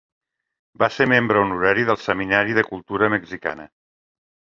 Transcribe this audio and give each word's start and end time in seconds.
Va 0.83 0.87
ser 0.93 1.05
membre 1.11 1.43
honorari 1.45 1.85
del 1.89 1.99
Seminari 2.05 2.57
de 2.59 2.63
Cultura 2.71 3.11
Mexicana. 3.17 3.69